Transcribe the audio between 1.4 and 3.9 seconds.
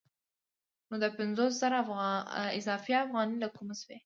زره اضافي افغانۍ له کومه